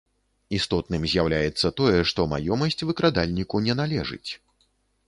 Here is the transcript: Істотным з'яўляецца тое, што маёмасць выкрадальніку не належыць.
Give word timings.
Істотным 0.57 1.05
з'яўляецца 1.11 1.67
тое, 1.81 1.99
што 2.13 2.27
маёмасць 2.35 2.85
выкрадальніку 2.93 3.65
не 3.69 3.73
належыць. 3.83 4.31